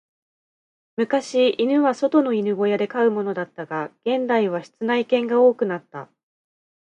[0.97, 6.09] 昔、犬は外の犬小屋で飼うものだったが、現代は室内犬が多くなった。